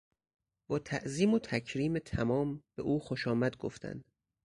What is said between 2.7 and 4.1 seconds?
به او خوشامد گفتند.